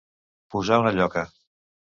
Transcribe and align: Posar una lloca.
Posar 0.55 0.81
una 0.85 0.95
lloca. 0.97 1.27